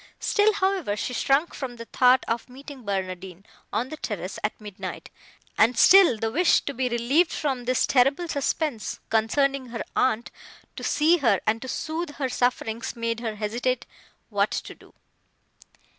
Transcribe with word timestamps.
Still, 0.19 0.51
however, 0.53 0.95
she 0.97 1.13
shrunk 1.13 1.53
from 1.53 1.75
the 1.75 1.85
thought 1.85 2.23
of 2.27 2.49
meeting 2.49 2.83
Barnardine, 2.83 3.45
on 3.71 3.89
the 3.89 3.97
terrace, 3.97 4.39
at 4.43 4.59
midnight; 4.59 5.11
and 5.59 5.77
still 5.77 6.17
the 6.17 6.31
wish 6.31 6.61
to 6.61 6.73
be 6.73 6.89
relieved 6.89 7.31
from 7.31 7.65
this 7.65 7.85
terrible 7.85 8.27
suspense, 8.27 8.99
concerning 9.11 9.67
her 9.67 9.83
aunt, 9.95 10.31
to 10.75 10.83
see 10.83 11.17
her, 11.17 11.39
and 11.45 11.61
to 11.61 11.67
sooth 11.67 12.15
her 12.15 12.29
sufferings, 12.29 12.95
made 12.95 13.19
her 13.19 13.35
hesitate 13.35 13.85
what 14.29 14.49
to 14.49 14.73
do. 14.73 14.95